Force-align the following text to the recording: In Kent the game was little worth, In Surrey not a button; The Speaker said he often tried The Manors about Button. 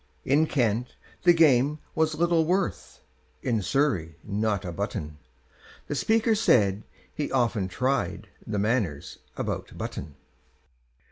In 0.25 0.47
Kent 0.47 0.95
the 1.21 1.31
game 1.31 1.77
was 1.93 2.15
little 2.15 2.43
worth, 2.43 3.01
In 3.43 3.61
Surrey 3.61 4.15
not 4.23 4.65
a 4.65 4.71
button; 4.71 5.19
The 5.85 5.93
Speaker 5.93 6.33
said 6.33 6.81
he 7.13 7.31
often 7.31 7.67
tried 7.67 8.27
The 8.47 8.57
Manors 8.57 9.19
about 9.37 9.77
Button. 9.77 10.15